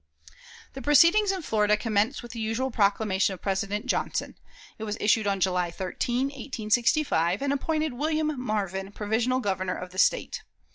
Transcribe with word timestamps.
The 0.73 0.81
proceedings 0.81 1.31
in 1.31 1.43
Florida 1.43 1.77
commenced 1.77 2.23
with 2.23 2.31
the 2.31 2.39
usual 2.39 2.71
proclamation 2.71 3.35
of 3.35 3.41
President 3.43 3.85
Johnson. 3.85 4.33
It 4.79 4.83
was 4.83 4.97
issued 4.99 5.27
on 5.27 5.39
July 5.39 5.69
13, 5.69 6.29
1865, 6.29 7.39
and 7.43 7.53
appointed 7.53 7.93
William 7.93 8.33
Marvin 8.41 8.91
provisional 8.93 9.39
Governor 9.41 9.75
of 9.75 9.91
the 9.91 9.99
State. 9.99 10.41